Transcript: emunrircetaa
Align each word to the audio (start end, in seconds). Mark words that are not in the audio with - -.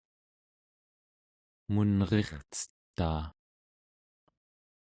emunrircetaa 1.67 3.23